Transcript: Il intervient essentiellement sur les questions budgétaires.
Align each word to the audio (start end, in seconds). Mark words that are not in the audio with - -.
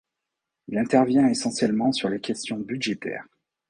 Il 0.67 0.79
intervient 0.79 1.27
essentiellement 1.27 1.91
sur 1.91 2.09
les 2.09 2.19
questions 2.19 2.57
budgétaires. 2.57 3.27